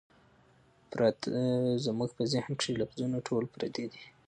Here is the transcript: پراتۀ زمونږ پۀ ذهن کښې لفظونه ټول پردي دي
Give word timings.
پراتۀ 0.91 1.23
زمونږ 1.85 2.09
پۀ 2.17 2.23
ذهن 2.33 2.51
کښې 2.59 2.73
لفظونه 2.81 3.17
ټول 3.27 3.43
پردي 3.53 3.85
دي 3.91 4.01